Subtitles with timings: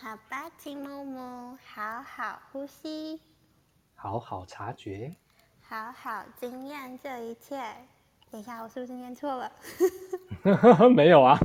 [0.00, 3.20] 好吧，金木木，好好呼吸，
[3.96, 5.14] 好好察觉，
[5.60, 7.60] 好好经验这一切。
[8.30, 9.50] 等一下，我是不是念错了？
[10.94, 11.36] 没有啊。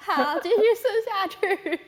[0.00, 1.80] 好，继续说下去。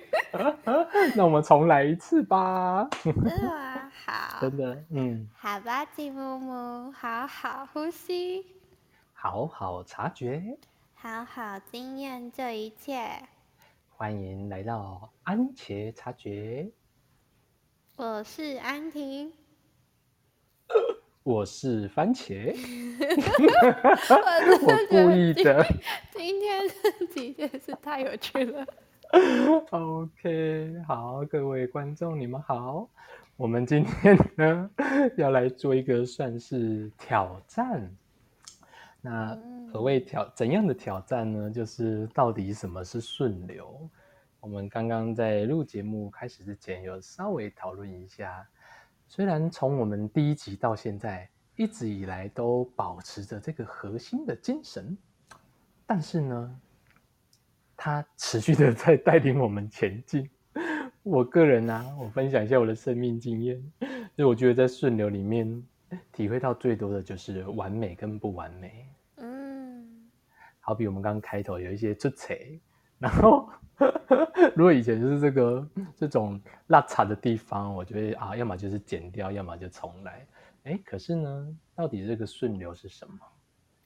[1.14, 2.88] 那我们重来一次吧。
[3.04, 3.92] 真的吗？
[4.04, 4.40] 好。
[4.40, 5.28] 真的，嗯。
[5.38, 8.44] 好吧，金木木，好好呼吸，
[9.14, 10.58] 好好察觉，
[10.94, 13.28] 好好经验这一切。
[14.00, 16.70] 欢迎来到安茄察觉。
[17.96, 19.32] 我是安婷。
[21.24, 22.54] 我是番茄，
[24.62, 25.66] 我故意的。
[26.12, 28.64] 今天这几件事太有趣了。
[29.72, 32.88] OK，好，各位观众，你们好。
[33.36, 34.70] 我们今天呢，
[35.16, 37.92] 要来做一个算是挑战。
[39.00, 39.38] 那
[39.72, 41.50] 何谓挑怎样的挑战呢？
[41.50, 43.88] 就是到底什么是顺流？
[44.40, 48.46] 我们刚刚在录节目开始之前，有稍微讨论一下。
[49.06, 54.96] 虽然从我们第一集到现在一直以来都保持着这个核心的精神，
[55.86, 56.60] 但是呢，
[57.76, 60.28] 它持续的在带领我们前进。
[61.02, 63.72] 我个人呢，我分享一下我的生命经验，
[64.16, 65.62] 就我觉得在顺流里面
[66.12, 68.88] 体会到最多的就是完美跟不完美。
[69.16, 69.86] 嗯，
[70.60, 72.38] 好比我们刚刚开头有一些出彩，
[72.98, 73.48] 然后。
[74.56, 80.26] 如果以前就是这个这种落差的地方，我觉得啊，要么就是剪掉，要么就重来。
[80.64, 83.18] 哎，可是呢，到底这个顺流是什么？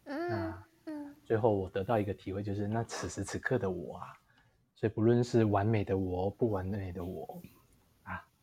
[0.05, 0.55] 嗯
[0.87, 1.15] 嗯。
[1.25, 4.07] 最后我得到一个体会，就是那此时此刻的我啊，
[4.75, 7.52] 所以不论是完美的我，不完美的我啊，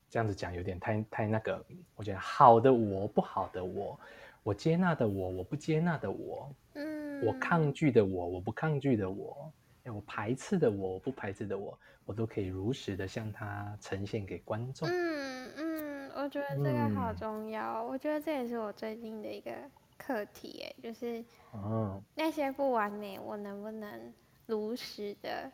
[0.09, 1.63] 这样子讲有点太太那个。
[1.95, 3.99] 我觉得好的我，不好的我，
[4.43, 9.51] 我接纳的我，我不接纳的我，嗯，我抗拒的我，我不抗拒的我。
[9.85, 11.75] 我排斥的我，不排斥的我，
[12.05, 14.87] 我都可以如实的向他呈现给观众。
[14.87, 17.83] 嗯嗯，我觉得这个好重要。
[17.83, 19.51] 我觉得这也是我最近的一个
[19.97, 21.25] 课题，哎，就是
[21.55, 24.13] 嗯，那些不完美，我能不能
[24.45, 25.51] 如实的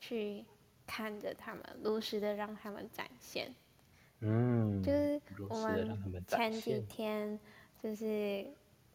[0.00, 0.44] 去
[0.84, 3.48] 看着他们，如实的让他们展现？
[4.26, 7.38] 嗯，就是我们前几天
[7.82, 8.46] 就是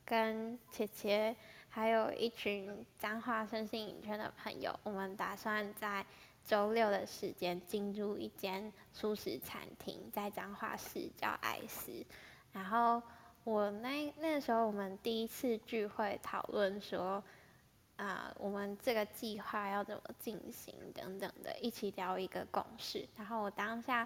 [0.05, 1.35] 跟姐姐。
[1.73, 6.05] 还有一群彰化身心影圈的朋友，我们打算在
[6.43, 12.05] 周六的时间进入一间素食餐厅，在彰化市叫爱思。
[12.51, 13.01] 然后
[13.45, 17.23] 我那那时候我们第一次聚会讨论说，
[17.95, 23.07] 啊，我们这个计划要怎么进行等等的，一起聊一个共识。
[23.15, 24.05] 然后我当下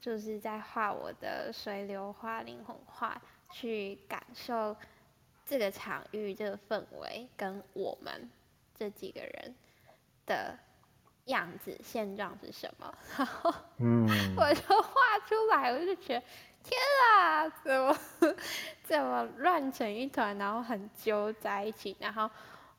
[0.00, 3.20] 就是在画我的水流画、灵魂画，
[3.50, 4.76] 去感受。
[5.48, 8.28] 这个场域、这个氛围跟我们
[8.76, 9.54] 这几个人
[10.26, 10.58] 的
[11.26, 12.92] 样子、现状是什么？
[13.16, 14.04] 然后，嗯，
[14.36, 16.26] 我就画出来，我就觉得
[16.64, 16.76] 天
[17.12, 17.96] 啊，怎么
[18.82, 22.28] 怎么乱成一团，然后很揪在一起，然后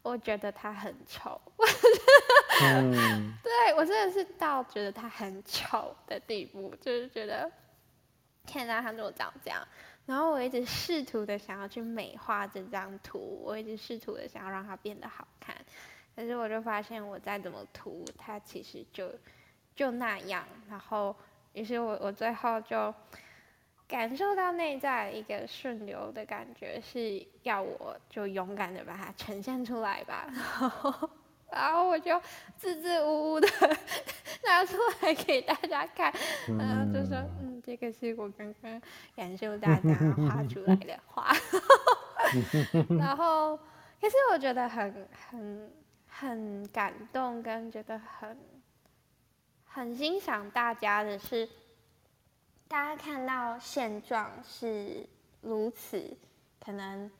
[0.01, 1.39] 我觉得他很丑。
[2.61, 7.51] 嗯，对我真的是到觉得他很丑的地步，就是觉得
[8.45, 9.65] 天呐，他怎么长这样？
[10.05, 15.53] 然后我一直试图的想要去美化这张图，我一直试图的想要让它变得好看，
[16.15, 19.11] 可是我就发现我再怎么涂，它其实就
[19.75, 20.45] 就那样。
[20.69, 21.13] 然后，
[21.51, 22.93] 于是我我最后就
[23.85, 30.27] 感受到内在一个顺流的感觉，是要我就勇敢的把它呈现出来吧。
[31.51, 32.21] 然后我就
[32.57, 33.47] 支支吾吾的
[34.45, 36.13] 拿出来给大家看，
[36.57, 37.47] 然后就说嗯。
[37.67, 38.81] 这个是我刚刚
[39.13, 39.93] 感受大家
[40.29, 41.35] 画出来的画，
[42.97, 43.57] 然后
[43.99, 45.69] 可是我觉得很很
[46.07, 48.37] 很感动，跟觉得很
[49.65, 51.49] 很欣赏大家的是，
[52.69, 55.05] 大家看到现状是
[55.41, 56.15] 如此，
[56.63, 57.11] 可能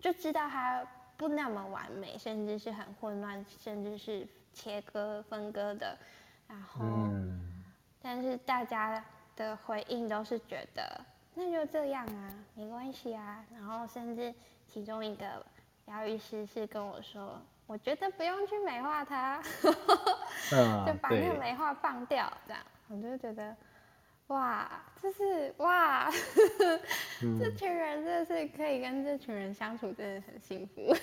[0.00, 0.84] 就知道它
[1.20, 5.96] 不那么完美，甚至是很混乱，甚至是切割分割的，
[6.48, 6.80] 然后，
[8.02, 9.04] 但是大家。
[9.36, 11.00] 的回应都是觉得
[11.34, 13.42] 那就这样啊，没关系啊。
[13.50, 14.34] 然后甚至
[14.68, 15.42] 其中一个
[15.86, 19.40] 疗愈师是跟我说，我觉得不用去美化它，
[20.84, 23.56] 就把那个美化放掉，这样我就觉得
[24.30, 24.68] 哇，
[25.02, 26.10] 就是哇，
[27.38, 30.94] 这 群人真的是可以跟这群人相处，真的很幸福。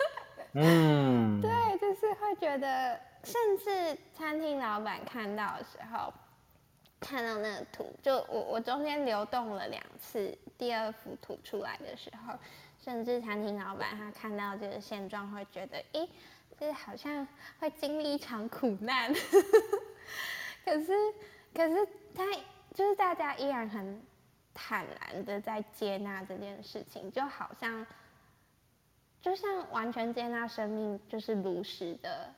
[0.54, 6.12] 嗯，对，就是会觉得，甚至餐厅老板看到的时候。
[7.00, 12.32] 看到那个图，就我我中间流动了两次，第二幅图出来的时候，
[12.82, 16.08] 甚至餐厅老板他看到这个现状，会觉得，咦，
[16.58, 17.28] 这好像
[17.58, 19.12] 会经历一场苦难。
[20.64, 20.94] 可是，
[21.54, 22.24] 可是他
[22.74, 24.02] 就是大家依然很
[24.52, 27.86] 坦然的在接纳这件事情，就好像，
[29.22, 32.28] 就像完全接纳生命就是如实的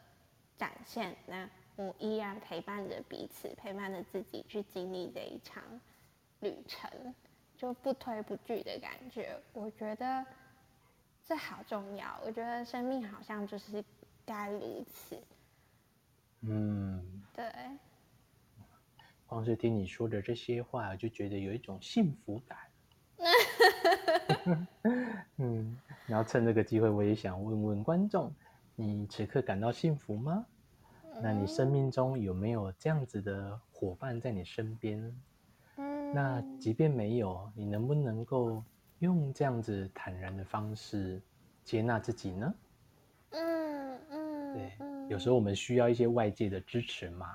[0.58, 1.16] 展现。
[1.26, 5.62] 那我依然陪伴着彼此，陪伴着自己去经历这一场
[6.40, 7.14] 旅程，
[7.56, 9.40] 就不推不拒的感觉。
[9.54, 10.24] 我觉得
[11.26, 12.20] 这好重要。
[12.24, 13.82] 我觉得生命好像就是
[14.26, 15.18] 该如此。
[16.42, 17.50] 嗯，对。
[19.26, 22.58] 光是听你说的这些话，就觉得有一种幸福感。
[25.38, 25.76] 嗯，
[26.06, 28.32] 然后趁这个机会，我也想问问观众：
[28.74, 30.46] 你此刻感到幸福吗？
[31.22, 35.20] 那你生命中有没有这样子的伙伴在你身边？
[35.76, 38.62] 嗯，那即便没有，你能不能够
[39.00, 41.20] 用这样子坦然的方式
[41.64, 42.54] 接纳自己呢？
[43.30, 44.72] 嗯嗯，对，
[45.08, 47.34] 有时候我们需要一些外界的支持嘛。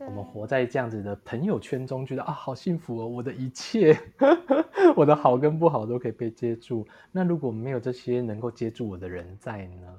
[0.00, 3.06] 我们活在这样子的朋友圈中，觉得啊，好幸福哦！
[3.06, 3.98] 我的一切，
[4.94, 6.86] 我的好跟不好都可以被接住。
[7.10, 9.98] 那如果没有这些能够接住我的人在呢？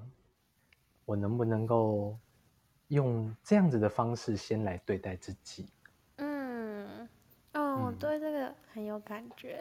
[1.05, 2.15] 我能不能够
[2.89, 5.65] 用这样子的方式先来对待自己？
[6.17, 7.09] 嗯，
[7.53, 9.59] 哦，我对这个很有感觉。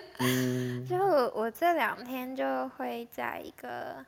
[0.86, 0.98] 就
[1.34, 4.04] 我这两天就会在一个。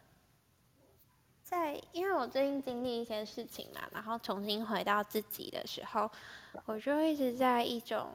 [1.48, 6.10] 在，因为我最近经历一些事情嘛，然后重新回到自己的时候，
[6.66, 8.10] 我就一直在一种，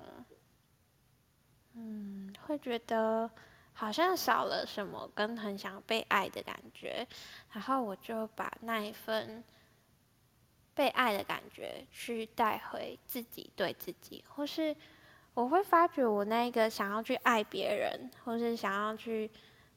[1.74, 3.28] 嗯，会觉得
[3.74, 7.08] 好像少了什么，跟很想被爱的感觉，
[7.52, 9.44] 然后我就把那一份
[10.76, 14.76] 被爱的感觉去带回自己对自己，或是
[15.34, 19.32] 我会发觉我那个想要去爱别人，或是想要去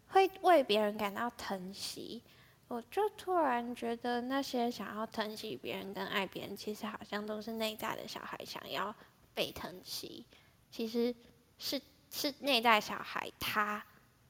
[0.08, 2.22] 会为别人感到疼惜。
[2.68, 8.92] 我就突然觉得，那些想要疼惜别人跟爱别人，其实好像都是内在的小孩想要
[9.34, 10.24] 被疼惜。
[10.68, 11.14] 其实
[11.58, 11.80] 是
[12.10, 13.80] 是内在小孩他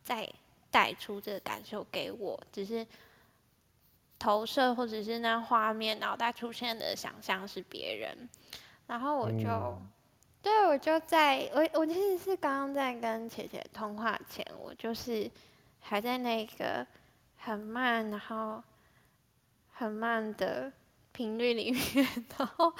[0.04, 0.30] 在
[0.70, 2.86] 带出这个感受给我，只是
[4.18, 8.28] 投射或者是那画面脑袋出现的想象是别人。
[8.86, 9.80] 然后我就，
[10.42, 15.30] 对我就在我我其实是刚刚在跟姐姐通话前，我就是
[15.80, 16.86] 还在那个。
[17.36, 18.62] 很慢，然后
[19.72, 20.72] 很慢的
[21.12, 22.06] 频率里面，
[22.38, 22.72] 然后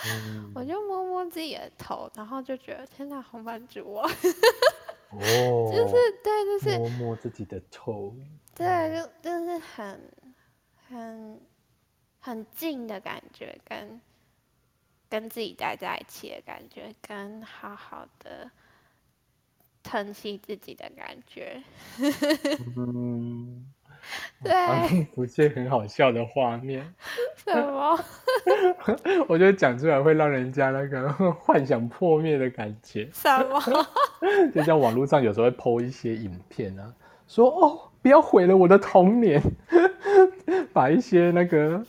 [0.54, 4.08] 我就摸摸自己的头，然后就觉得天哪，好满足哦！
[5.10, 8.14] 哦，就是对，就是摸摸自己的头，
[8.54, 10.12] 对，就就是很
[10.88, 11.40] 很
[12.18, 14.00] 很近的感觉，跟
[15.08, 18.50] 跟自己待在一起的感觉，跟好好的
[19.82, 21.62] 疼惜自己的感觉。
[22.76, 23.72] 嗯。
[24.42, 26.86] 对， 不是很好笑的画面。
[27.44, 27.98] 什么？
[29.28, 33.08] 我觉得讲出来会让人家那个幻想破灭的感觉。
[33.12, 33.60] 什么？
[34.54, 36.92] 就像网络上有时候会 PO 一些影片啊，
[37.28, 39.42] 说哦，不要毁了我的童年，
[40.72, 41.82] 把一些那个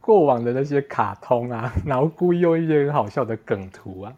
[0.00, 4.12] 过往的那些卡通啊，然后故意用一些很好笑的梗图啊。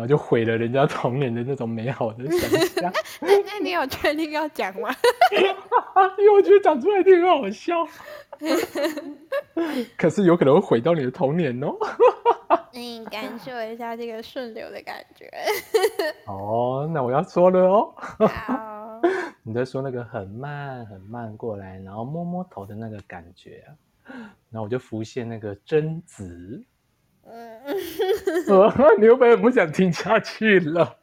[0.00, 2.90] 然后就毁了人家童年的那种美好的想象。
[3.20, 4.88] 那你有确定要讲吗？
[6.16, 7.86] 因为我觉得讲出来一定很好笑。
[9.98, 11.76] 可是有可能会毁掉你的童年哦。
[12.72, 15.30] 你感受一下这个顺流的感觉。
[16.24, 17.94] 哦，那我要说了哦。
[18.26, 19.02] 好。
[19.42, 23.62] 你在说那个很慢很慢过来，然后摸摸头的那个感觉，
[24.50, 26.64] 然后我就浮现那个贞子。
[27.24, 27.62] 嗯，
[28.98, 30.96] 你会不会不想听下去了？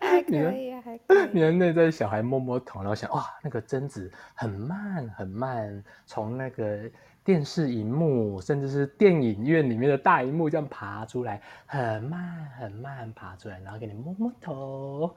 [0.00, 1.28] 还 可以，还可以。
[1.32, 6.90] 你的内在小孩摸摸头，然后想哇，那个贞子很慢很慢，从那个
[7.24, 15.16] 电视荧幕，甚至是电影院里面的大荧幕这样爬出来，很慢很慢爬出来，然后给你摸摸头。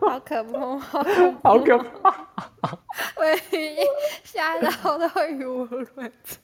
[0.00, 0.78] 好可怕，
[1.42, 2.28] 好可 怕！
[3.16, 3.24] 我
[4.22, 6.38] 吓到都语无伦次。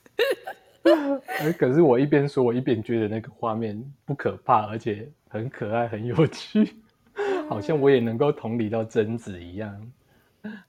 [1.39, 6.75] 哎，可是我一边说，我一边觉得那个画面不可怕，而且很可爱、很有趣，
[7.47, 9.91] 好像我也能够同理到贞子一样，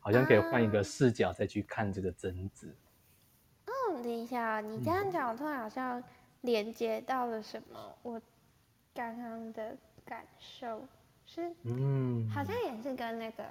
[0.01, 2.75] 好像可以换一个视角再去看这个贞子。
[3.67, 6.03] 嗯，等一下，你这样讲，我突然好像
[6.43, 7.79] 连接到了什么？
[8.03, 8.21] 我
[8.95, 10.87] 刚刚的感受
[11.25, 13.45] 是，嗯，好像也是跟那个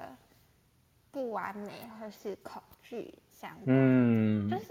[1.10, 4.68] 不完美或是恐惧相关，嗯，就是。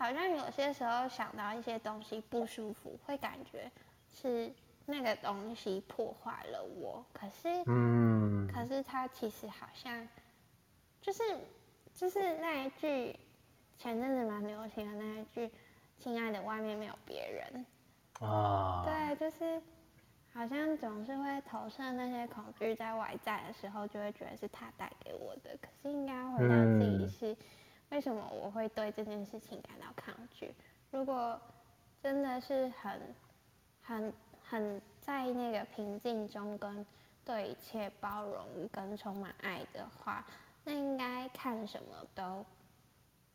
[0.00, 3.70] 好像有些时候想到一些东西不舒服，会感觉
[4.10, 4.50] 是
[4.86, 7.04] 那个东西破坏了我。
[7.12, 10.08] 可是，嗯，可是它其实好像
[11.02, 11.22] 就是
[11.92, 13.14] 就是那一句
[13.76, 15.50] 前阵子蛮流行的那一句
[16.00, 17.66] “亲爱的，外面没有别人”，
[18.26, 18.82] 啊。
[18.86, 19.60] 对，就是
[20.32, 25.54] 好像总是会投射那些恐惧在外在的时候，就会觉得是他带给我的。
[25.60, 27.36] 可是应该回到自己是，
[27.90, 30.54] 为什么我会对这件事情感到抗拒？
[30.90, 31.40] 如果
[32.02, 33.14] 真的是很、
[33.82, 36.86] 很、很在那个平静中，跟
[37.24, 40.24] 对一切包容跟充满爱的话，
[40.64, 42.44] 那应该看什么都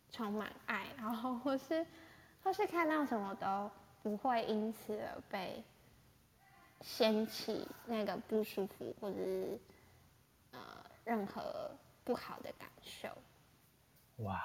[0.10, 1.86] 充满爱，然后或是
[2.44, 3.70] 或是看到什么都
[4.02, 5.64] 不会因此而被
[6.82, 9.60] 掀起那个不舒服，或者是
[10.52, 10.60] 呃
[11.04, 11.72] 任何
[12.04, 13.10] 不好的感受。
[14.18, 14.42] 哇。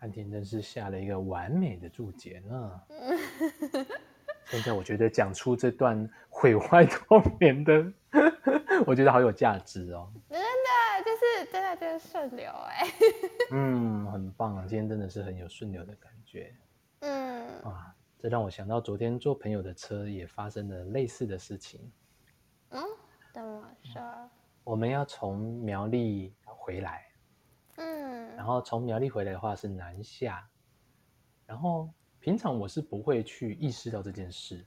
[0.00, 2.80] 安婷真是下了一个完美的注解呢。
[4.44, 7.92] 现在我觉得讲出这段毁坏童年的，
[8.86, 10.12] 我觉得好有价值哦。
[10.28, 12.86] 真的，就是真的就是顺流哎。
[13.52, 16.54] 嗯，很棒啊，今天真的是很有顺流的感觉。
[17.00, 17.48] 嗯。
[17.62, 21.90] 啊，这让我想到昨天坐朋友的车也发生了类似的事情。
[22.70, 22.82] 嗯？
[23.32, 24.30] 怎么说？
[24.62, 27.04] 我们要从苗栗回来。
[28.36, 30.46] 嗯，然后从苗栗回来的话是南下，
[31.46, 31.88] 然后
[32.20, 34.64] 平常我是不会去意识到这件事，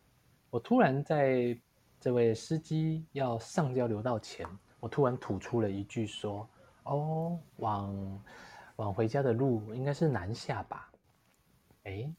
[0.49, 1.57] 我突然在
[1.99, 4.47] 这位司机要上交流道前，
[4.79, 6.47] 我突然吐出了一句说
[6.83, 8.23] ：“哦，往
[8.77, 10.91] 往回家的路应该是南下吧？”
[11.83, 12.11] 哎，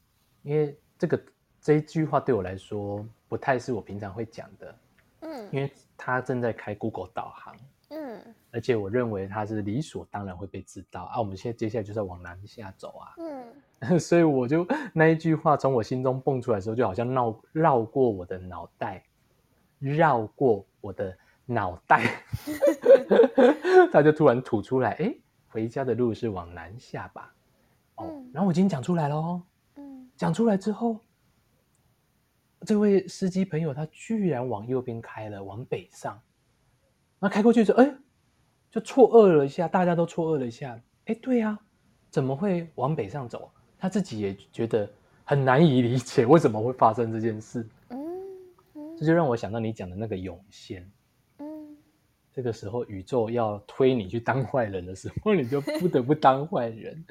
[0.43, 1.21] 因为这个
[1.59, 4.75] 这一句话对我来说不太是我平常会讲的，
[5.21, 7.55] 嗯，因为他正在开 Google 导航。
[8.51, 11.19] 嗯，而且我认为他是理所当然会被知道啊。
[11.19, 13.15] 我们现在接下来就是要往南下走啊。
[13.79, 19.03] 嗯， 所以我就那一句话从我心中蹦出来的时候，就好像绕绕过我的脑袋，
[19.79, 22.23] 绕过我的脑袋，
[23.91, 25.13] 他就突然吐出来，哎，
[25.49, 27.33] 回家的路是往南下吧？
[27.95, 29.41] 哦，然后我已经讲出来了哦。
[29.75, 30.99] 嗯，讲出来之后，
[32.65, 36.21] 这位司机朋友他居然往右边开了，往北上。
[37.19, 37.95] 那开过去之后，哎，
[38.71, 40.79] 就错愕了一下，大家都错愕了一下。
[41.05, 41.59] 哎，对呀，
[42.09, 43.51] 怎么会往北上走？
[43.77, 44.89] 他自己也觉得
[45.25, 47.67] 很难以理解，为什么会发生这件事。
[47.89, 47.99] 嗯，
[48.97, 50.89] 这就让我想到你讲的那个涌现。
[51.39, 51.75] 嗯，
[52.31, 57.03] 这个时候宇宙要推你去当坏人的时候，你就不得不当坏人。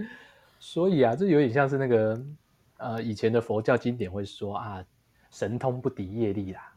[0.59, 2.25] 所以啊，这有点像是那个
[2.79, 4.85] 呃，以前的佛教经典会说啊，
[5.31, 6.70] 神通不敌业力啦。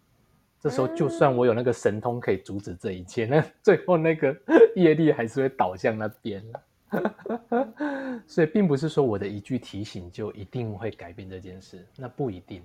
[0.63, 4.33] 这时候，就算我有那个神通可以阻止这一切，那 最后那个
[4.77, 6.41] 业力还是会倒向那边
[8.25, 12.63] 所以，并不是说我的一句提醒就一定会改变这件事，那不一定。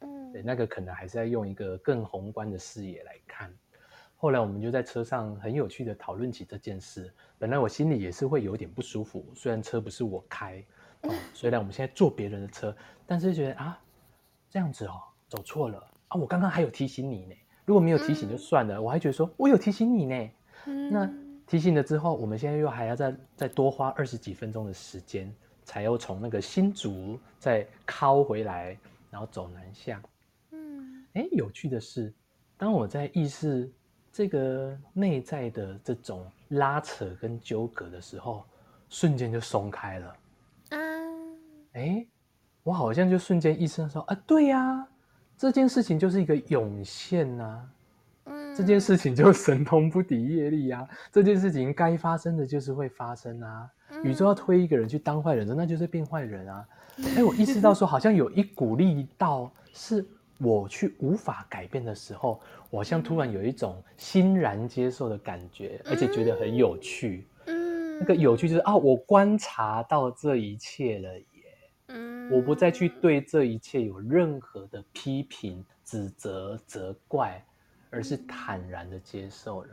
[0.00, 3.50] 嗯，对，那个可能还是要用一个更宏观的视野来看。
[4.16, 7.10] 后来，我们就在车上很有趣的讨论起这件事。
[7.38, 10.62] 本来我心里也是会有点不舒服，虽然车不是我开，
[11.02, 12.76] 哦，虽然我们现在坐别人的车，
[13.06, 13.80] 但是觉得啊，
[14.50, 15.82] 这样子哦，走错了。
[16.20, 20.30] 我刚刚还有提醒你呢，如果没有提醒就算了，我还觉得说我有提醒你呢。
[20.90, 21.10] 那
[21.46, 25.30] 提醒了之后，我们现在又还要再再多花二十几分钟的时间，
[25.62, 28.76] 才要从那个新竹再靠回来，
[29.10, 30.02] 然后走南向。
[30.52, 32.14] 嗯，哎，有趣的是，
[32.56, 33.70] 当我在意识
[34.10, 38.44] 这个内在的这种拉扯跟纠葛的时候，
[38.88, 40.16] 瞬间就松开了。
[40.70, 41.36] 嗯，
[41.72, 42.06] 哎，
[42.62, 44.88] 我好像就瞬间意识到说啊，对呀。
[45.36, 47.60] 这件事情就是一个涌现呐，
[48.24, 53.68] 嗯，这件事情就神通不敌业力啊，这件事情该发生的就是会发生啊，
[54.02, 56.66] 宇宙要推一个人去当坏人，那就是变坏人啊。
[57.16, 60.06] 哎，我意识到说，好像有一股力道是
[60.38, 67.26] 我去无法改变的时候，我好像突然有一种欣然接受的感觉，而且觉得很有趣。
[67.46, 71.08] 嗯，那个有趣就是啊，我观察到这一切了。
[72.30, 77.44] 我不再去对这一切有任何的批评、指责、责怪，
[77.90, 79.68] 而是坦然的接受了。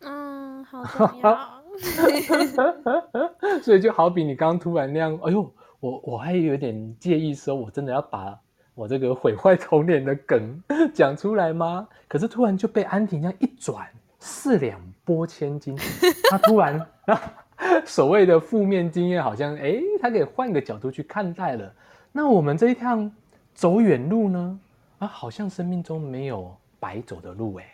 [0.00, 1.62] 嗯，好重要。
[3.62, 8.38] 所以就好比你刚刚突然那样，哎呦，我我还有点介意，说我真的要把
[8.74, 11.88] 我这个毁坏童年的梗 讲出来吗？
[12.08, 13.88] 可是突然就被安婷这样一转，
[14.18, 15.76] 四两拨千斤，
[16.30, 16.86] 他突然
[17.86, 21.72] 所谓的负面经验，好像哎，他可以换个角度去看待了。
[22.10, 23.10] 那我们这一趟
[23.54, 24.60] 走远路呢？
[24.98, 27.64] 啊，好像生命中没有白走的路哎。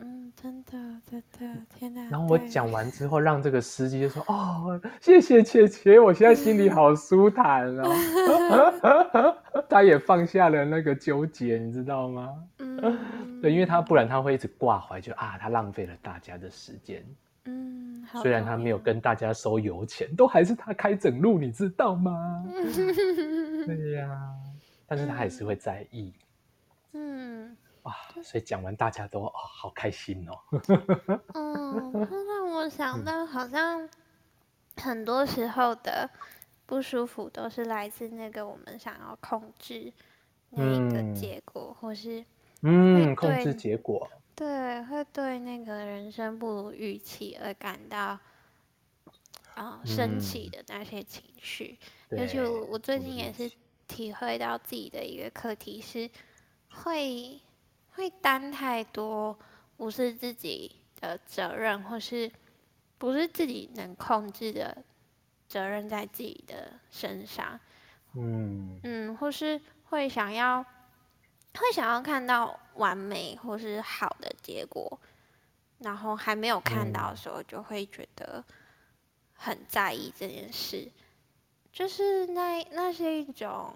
[0.00, 0.72] 嗯，真的，
[1.08, 2.02] 真的，天哪！
[2.10, 9.36] 然后我讲完之后，让这个司机就说：“哦，谢谢姐姐，我现在心里好舒坦哦。
[9.70, 12.28] ”他也放下了那个纠结，你知道吗？
[12.58, 17.02] 嗯，对，因为他不然他会一直挂怀，就啊，他浪费了大家的时间。
[17.46, 17.73] 嗯，
[18.22, 22.44] 虽然他没有跟大家收油钱，都还是他开整路，你知道吗？
[23.66, 24.32] 对呀，
[24.86, 26.12] 但是他还是会在意。
[26.92, 30.38] 嗯，哇，所以讲完大家都哦好开心哦。
[31.34, 31.92] 嗯，
[32.26, 33.88] 让我想到好像
[34.76, 36.08] 很多时候的
[36.66, 39.92] 不舒服都是来自那个我们想要控制
[40.50, 42.24] 那一个结果，或是
[42.62, 48.18] 嗯控制结果，对，会对那个人生不如预期而感到
[49.54, 51.78] 啊生气的那些情绪。
[52.10, 53.50] 尤其我我最近也是
[53.86, 56.10] 体会到自己的一个课题是
[56.70, 57.40] 会。
[57.96, 59.38] 会担太多
[59.76, 60.68] 不是自己
[61.00, 62.28] 的责任，或是
[62.98, 64.82] 不是自己能控制的
[65.46, 67.60] 责任在自己的身上，
[68.14, 70.66] 嗯嗯，或是会想要
[71.54, 74.98] 会想要看到完美或是好的结果，
[75.78, 78.44] 然后还没有看到的时候，就会觉得
[79.34, 80.90] 很在意这件事，
[81.72, 83.74] 就是那那是一种，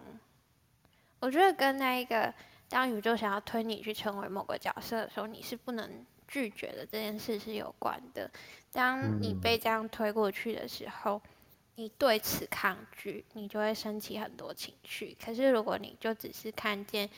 [1.21, 2.33] 我觉得跟那一个。
[2.71, 6.85] 当宇宙想要推你去成为某个角色的时候，你是不能拒绝的。
[6.85, 8.31] 这件事是有关的。
[8.71, 11.19] 当你被这样推过去的时候，
[11.77, 15.17] 你对此抗拒，你就会升起很多情绪。
[15.19, 17.09] 可是如果你就只是看见，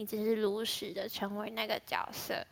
[0.00, 2.42] 你只是如实的成为那个角色，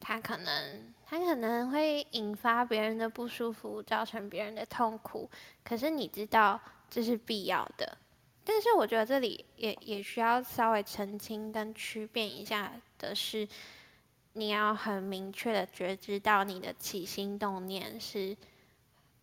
[0.00, 5.30] 他可能他可能会引发别人的不舒服，造成别人的痛苦。
[5.62, 6.58] 可是你知道
[6.88, 7.98] 这是必要的。
[8.42, 13.46] 但是我觉得这里也也需要稍微澄清跟区辨一下的是，
[14.32, 18.34] 你要很明确的觉知到你的起心动念是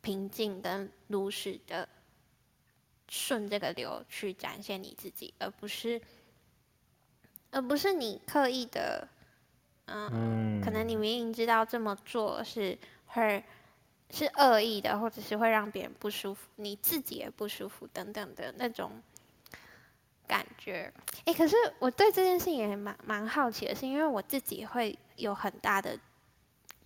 [0.01, 1.89] 平静跟如实的
[3.09, 6.00] 顺这个流去展现你自己，而不是
[7.51, 9.08] 而不是你刻意的，
[9.86, 12.77] 嗯，可能你明明知道这么做是
[13.08, 13.43] 会
[14.10, 19.01] 是恶意的，或者是会让别人不舒服，你自己也不舒服等等的那种。
[20.27, 20.90] 感觉，
[21.25, 26.00] 哎，可是我对这件事情也蛮蛮好奇的，是因为我自己会有很大的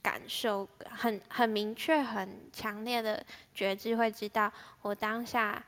[0.01, 3.23] 感受，很很明确、很强烈的
[3.53, 4.51] 觉知，会知道
[4.81, 5.63] 我当下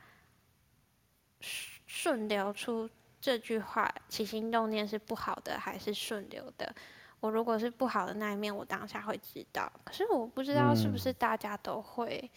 [1.40, 6.74] 顺流出这句话，起心动念是不好的还是顺流的？
[7.20, 12.30] 我如果是不好的那一面，我当下会知道，可是我不知道是不是大家都会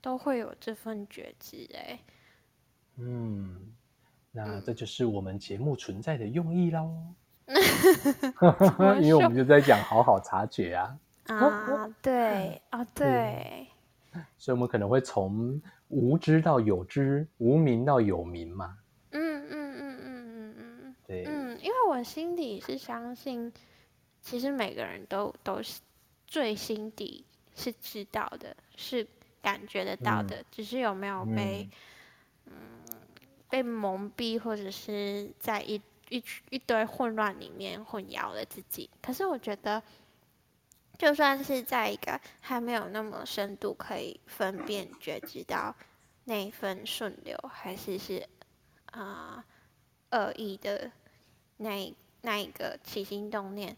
[0.00, 1.98] 都会有这份觉知，哎，
[2.96, 3.72] 嗯。
[4.32, 6.94] 那这就是我们节目存在的用意喽，
[9.02, 10.96] 因为我们就在讲好好察觉啊。
[11.26, 13.66] 啊， 对，啊，对。
[14.38, 18.78] 所以，我们可能会从无知到有知，无名到有名嘛。
[21.26, 23.52] 嗯因为我心底是相信，
[24.22, 25.80] 其实每个人都都是
[26.26, 29.06] 最心底是知道的，是
[29.42, 31.68] 感觉得到的，只是有没有被
[32.46, 32.54] 嗯。
[33.50, 38.88] 被蒙蔽，或者是在一一一堆混乱里面混淆了自己。
[39.02, 39.82] 可是我觉得，
[40.96, 45.74] 就算是在一个还没有那么深度可以分辨觉知到
[46.26, 48.24] 那一份顺流，还是是
[48.92, 49.44] 啊
[50.12, 50.92] 恶意的
[51.60, 53.76] 那那一个起心动念，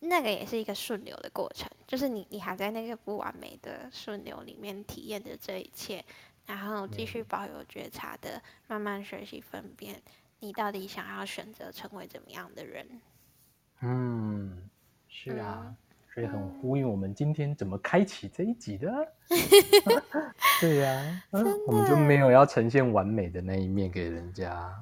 [0.00, 1.68] 那个也是一个顺流的过程。
[1.86, 6.04] 就是你你还在那个不完美的顺流里面体验着这一切。
[6.46, 10.00] 然后继续保有觉察的，慢慢学习分辨，
[10.38, 12.88] 你到底想要选择成为怎么样的人？
[13.82, 14.70] 嗯，
[15.10, 15.76] 是啊，
[16.14, 18.90] 所以很呼应我们今天怎么开启这一集的。
[20.58, 21.22] 对呀，
[21.66, 24.74] 我们就没有要呈现完美的那一面给人家。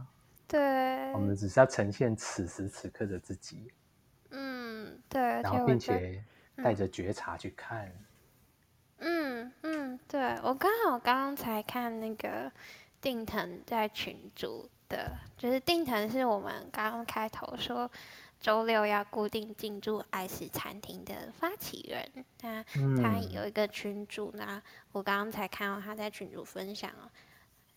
[0.48, 3.72] 对，我们只是要呈现此时此刻的自己。
[4.30, 6.22] 嗯，对，然后并且
[6.56, 7.90] 带着觉察去看。
[8.98, 12.50] 嗯嗯，对我刚好刚刚才看那个
[13.00, 17.90] 定腾在群组的，就是定腾是我们刚刚开头说
[18.40, 22.64] 周六要固定进驻爱食餐厅的发起人，他
[23.02, 27.10] 他有一个群主呢，我刚刚才看到他在群主分享哦，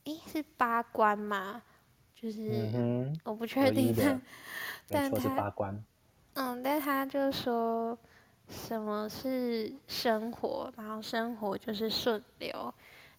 [0.05, 1.63] 诶，是八关吗？
[2.19, 3.95] 就是我不确定，
[4.87, 5.83] 但他八关，
[6.33, 7.97] 嗯，但他就说。
[8.51, 10.73] 什么是生活？
[10.75, 12.73] 然后生活就是顺流。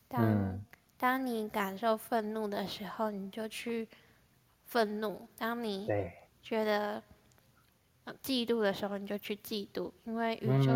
[0.09, 0.59] 当
[0.99, 3.87] 当你感受愤怒的时候，你就去
[4.65, 5.87] 愤怒；当你
[6.43, 7.01] 觉得
[8.25, 9.93] 嫉妒的时候，你就去嫉妒。
[10.03, 10.73] 因为宇宙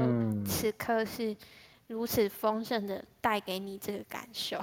[0.46, 1.36] 此刻是
[1.88, 4.60] 如此丰盛的，带给你这个感受。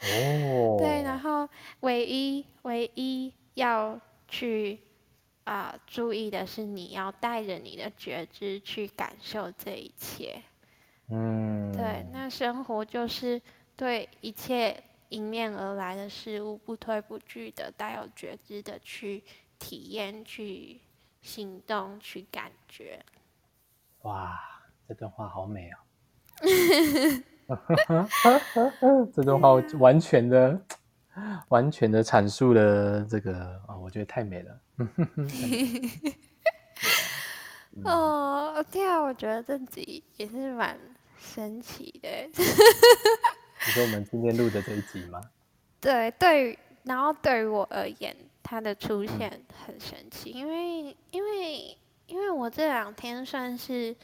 [0.00, 0.76] 哦。
[0.78, 1.48] 对，然后
[1.80, 4.80] 唯一唯一要去。
[5.46, 10.42] 啊，注意的是，你要带着你的觉知去感受这一切。
[11.08, 13.40] 嗯，对，那生活就是
[13.76, 19.22] 对一切迎面而来的事物不推不拒的，带有觉知的去
[19.56, 20.80] 体验、去
[21.22, 22.98] 行动去感觉。
[24.02, 24.36] 哇，
[24.88, 25.78] 这段话好美哦！
[29.14, 30.60] 这段话完全的、
[31.48, 34.60] 完全的阐述了这个啊，我觉得太美了。
[37.84, 40.78] 哦，对啊，我觉得自己也是蛮
[41.18, 42.08] 神奇的。
[42.36, 45.20] 你说我们今天录的这一集吗？
[45.80, 49.30] 对，对于然后对于我而言，它的出现
[49.64, 53.94] 很神奇，因为因为因为我这两天算是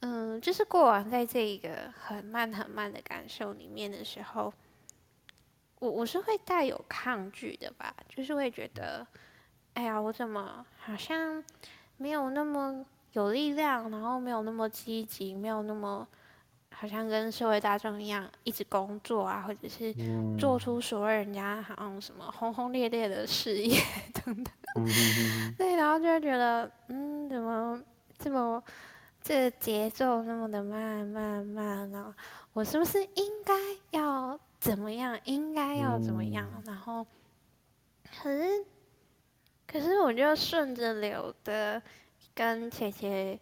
[0.00, 4.52] 嗯，就是过往在这一个很慢很慢的感受里面的时候，
[5.80, 9.06] 我我是会带有抗拒的吧，就是会觉得，
[9.74, 11.42] 哎呀，我怎么好像
[11.96, 12.84] 没有那么。
[13.14, 16.06] 有力量，然后没有那么积极，没有那么
[16.70, 19.92] 好像跟社会大众一样一直工作啊，或者是
[20.38, 23.80] 做出所谓人家好像什么轰轰烈烈的事业
[24.12, 24.54] 等等。
[25.56, 27.82] 对，然后就会觉得，嗯，怎么
[28.18, 28.62] 这么
[29.28, 32.14] 这节奏那么的慢慢慢呢？
[32.54, 33.52] 我是不是应该
[33.90, 35.20] 要怎么样？
[35.24, 36.50] 应该要怎么样？
[36.64, 37.06] 然后
[38.22, 38.64] 可是
[39.66, 41.82] 可是我就顺着流的。
[42.34, 43.38] 跟姐姐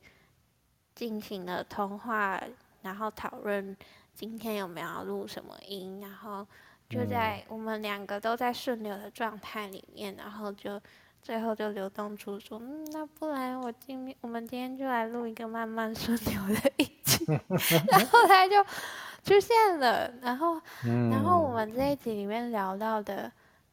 [0.94, 2.42] 进行了通话，
[2.80, 3.76] 然后讨论
[4.14, 6.46] 今天有没有录什么音，然后
[6.88, 10.80] 就在我们两个都在顺流的状态里面，然后就
[11.26, 17.26] 最后就流动出说，嗯，那不然我今天我们今天就来录一个慢慢顺流的一集，
[17.90, 18.62] 然后他就
[19.24, 20.60] 出现了，然后
[21.10, 23.32] 然后我们这一集里面聊到的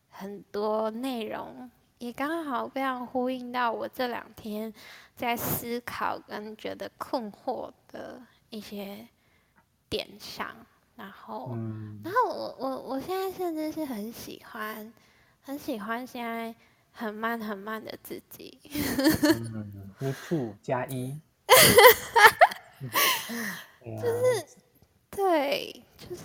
[0.10, 1.70] 很多内容。
[2.00, 4.74] 也刚好非常呼应到我这两天
[5.16, 9.08] 在思考跟觉得困惑的一些
[9.88, 10.48] 点上，
[10.96, 11.56] 然后，
[12.04, 14.92] 然后我我我现在甚至是很喜欢，
[15.44, 16.54] 很喜欢现在
[16.94, 18.58] 很慢很慢的自己。
[20.00, 21.20] Me too 加一。
[23.84, 24.46] 就是，
[25.10, 26.24] 对，就是，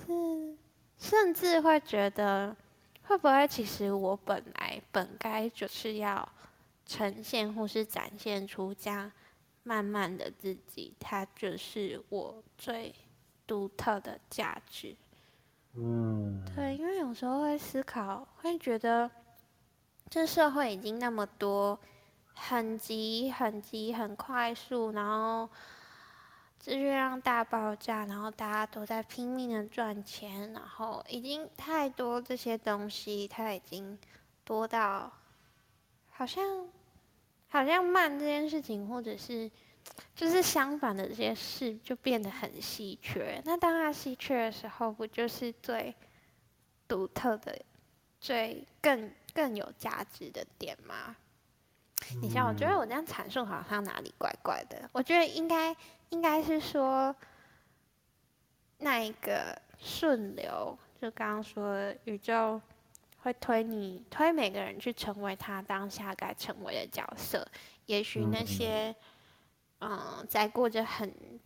[0.96, 2.56] 甚至会觉得。
[3.02, 6.28] 会不会其实我本来本该就是要
[6.84, 9.10] 呈现或是展现出这样
[9.62, 12.94] 慢慢的自己，它就是我最
[13.46, 14.94] 独特的价值。
[15.72, 19.10] 嗯，对，因为有时候会思考，会觉得
[20.10, 21.78] 这社会已经那么多
[22.34, 25.48] 很急、很急、很快速，然后。
[26.60, 33.96] 资讯量大爆炸，然后大家都在拼命的赚钱，然后已经太多这些东西，它已经
[34.44, 35.10] 多到
[36.10, 36.66] 好像
[37.48, 39.48] 好像慢这件事情，或者是
[40.16, 43.40] 就是相反的这些事，就变得很稀缺。
[43.44, 45.94] 那当它稀缺的时候，不就是最
[46.88, 47.56] 独特的、
[48.20, 51.14] 最更更有价值的点吗？
[52.20, 54.90] 你像，我觉得我这样阐述好像哪里怪怪的。
[54.92, 55.76] 我觉得应该
[56.08, 57.14] 应该是说，
[58.78, 62.60] 那一个顺流，就刚刚说宇宙
[63.18, 67.46] 会推你推每个人去成为他当下该成为的角色。
[67.86, 68.92] 也许那些
[69.78, 71.37] 嗯，在过着很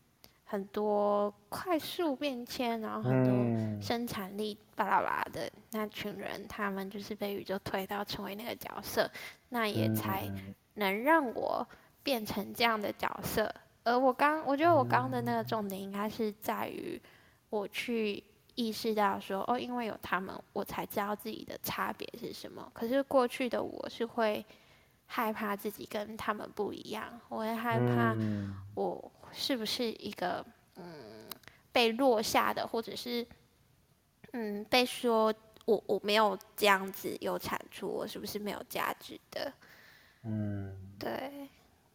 [0.53, 9.11] 很多快速变迁，然后很多生产力巴拉巴拉的那群人，他们就是被宇宙推到成为那个角色。
[9.49, 10.31] 那也才
[10.75, 11.67] 能让我
[12.03, 13.51] 变成这样的角色，
[13.83, 17.01] 而我刚，我觉得我刚的那个重点应该是在于
[17.49, 18.23] 我去
[18.55, 22.71] 意识到说，哦，因为有他们，我才知道自己的差别是什么。
[22.75, 24.45] 可是过去的我是会
[25.07, 28.15] 害怕自己跟他们不一样，我会害怕
[28.75, 30.45] 我是不是一个
[30.77, 31.29] 嗯
[31.73, 33.27] 被落下的，或者是
[34.33, 35.35] 嗯被说。
[35.65, 39.53] 我我没有这样子有产出，我是不是没有价值的？
[40.25, 41.49] 嗯，对。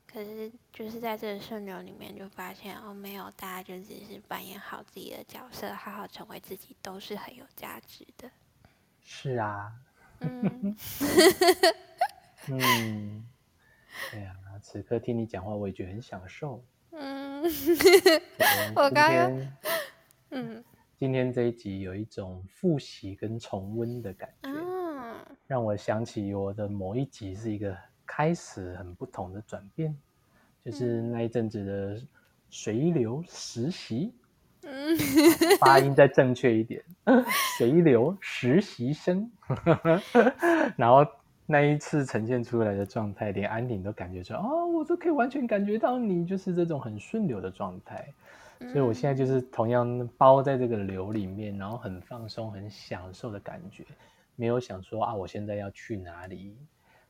[0.08, 8.32] 可是就是在这个顺流里面，就发现哦，没有，大家就只是扮演好自己的角色，好好成为自己，都是很有价值的。
[9.04, 9.70] 是啊。
[10.22, 10.78] 嗯。
[12.48, 13.28] 嗯。
[14.12, 16.64] 对呀，此刻听你讲话，我也觉得很享受。
[16.92, 17.27] 嗯。
[18.76, 19.48] 我刚刚。
[20.32, 20.64] 嗯。
[21.00, 24.50] 今天这一集有一种复习跟重温的感觉，
[25.46, 29.96] 让我想起我的某一集是一个开始很不同的转变，
[30.66, 32.02] 就是那一阵子的
[32.50, 34.12] 随流实习，
[35.62, 36.84] 发音再正确一点，
[37.60, 39.30] 随流实习生，
[40.76, 41.06] 然后
[41.50, 48.06] 那一次呈现出来的状态，连安鼎都感觉说，哦，我都可以完全感觉到你就是这种很顺流的状态。
[48.60, 53.86] 所以，我现在就是同样包在这个流里面，然后很放松、很享受的感觉，
[54.36, 56.58] 没有想说啊，我现在要去哪里，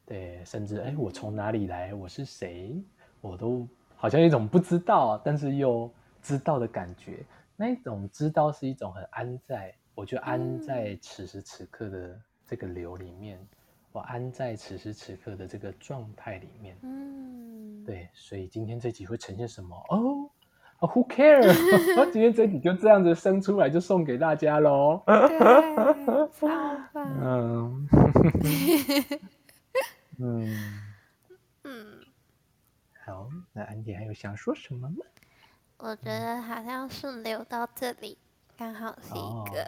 [0.05, 2.79] 对，甚至哎，我从哪里来，我是谁，
[3.21, 5.89] 我都好像一种不知道，但是又
[6.21, 7.25] 知道的感觉。
[7.55, 13.39] 那一种知道是一种很安在，我就安在此时此刻的这个流里面，
[13.97, 16.77] 我安在此时此刻的这个状态里面。
[16.83, 19.75] 嗯，对，所以今天这集会呈现什么？
[19.89, 20.29] 哦。
[20.79, 21.41] Who care？
[22.13, 25.01] 今天这集就这样子生出来，就送给大家喽。
[26.39, 26.47] 超
[26.93, 27.07] 棒。
[27.19, 27.87] 嗯。
[30.19, 30.79] 嗯。
[31.63, 31.99] 嗯。
[33.03, 34.97] 好，那安迪还有想说什么吗？
[35.77, 38.15] 我觉得好像是留到这里，
[38.55, 39.67] 刚好是一个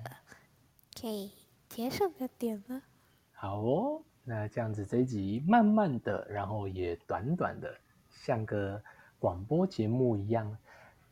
[1.01, 1.31] 可以
[1.67, 2.83] 结束的点了。
[3.31, 7.75] 好哦，那这样子这一集慢慢的，然后也短短的，
[8.11, 8.79] 像个
[9.17, 10.55] 广播节目一样。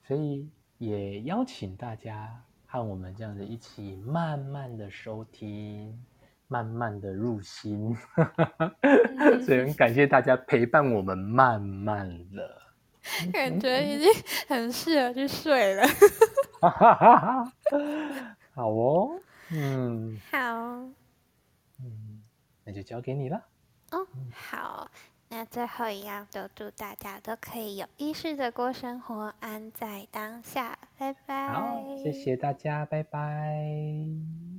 [0.04, 2.30] 所以也邀请大家
[2.68, 6.00] 和我们这样子一起慢慢的收听，
[6.48, 7.98] 慢慢的入心，
[9.44, 12.62] 所以很感谢大家陪伴我们慢慢的，
[13.34, 14.08] 感觉已经
[14.48, 15.88] 很适合去睡了。
[18.54, 19.20] 好哦，
[19.52, 20.94] 嗯，好，嗯，
[22.68, 23.42] 那就交给你了。
[23.92, 24.92] 哦，好。
[25.30, 30.78] 那最后一样，就祝大家都可以有意识的过生活，安在当下。
[30.98, 31.50] 拜拜。
[31.50, 34.57] 好，谢谢大家，拜拜。